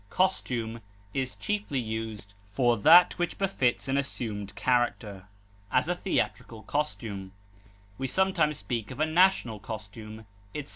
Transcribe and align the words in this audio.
Costume 0.09 0.79
is 1.13 1.35
chiefly 1.35 1.77
used 1.77 2.33
for 2.49 2.75
that 2.75 3.19
which 3.19 3.37
befits 3.37 3.87
an 3.87 3.97
assumed 3.99 4.55
character; 4.55 5.27
as, 5.71 5.87
a 5.87 5.93
theatrical 5.93 6.63
costume; 6.63 7.33
we 7.99 8.07
sometimes 8.07 8.57
speak 8.57 8.89
of 8.89 8.99
a 8.99 9.05
national 9.05 9.59
costume, 9.59 10.25
etc. 10.55 10.69